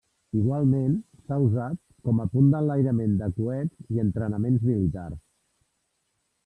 Igualment 0.37 0.95
s'ha 1.27 1.37
usat 1.47 1.77
com 2.09 2.23
a 2.23 2.27
punt 2.37 2.49
d'enlairament 2.55 3.15
de 3.21 3.31
coets 3.39 3.95
i 3.97 4.03
entrenaments 4.07 4.69
militars. 4.71 5.23